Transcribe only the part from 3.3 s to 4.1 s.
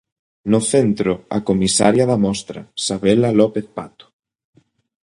López Pato.